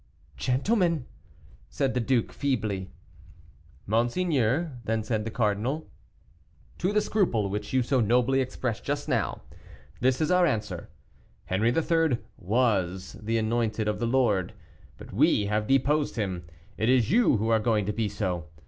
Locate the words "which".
7.51-7.71